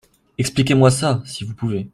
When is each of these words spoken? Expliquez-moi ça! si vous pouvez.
Expliquez-moi 0.39 0.89
ça! 0.89 1.21
si 1.27 1.43
vous 1.43 1.53
pouvez. 1.53 1.87